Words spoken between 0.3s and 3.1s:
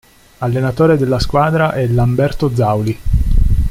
Allenatore della squadra è Lamberto Zauli.